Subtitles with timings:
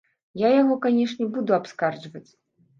[0.43, 2.27] Я яго, канешне, буду абскарджваць.